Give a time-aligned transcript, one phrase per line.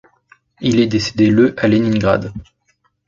[0.61, 2.33] Il est décédé le à Léningrad.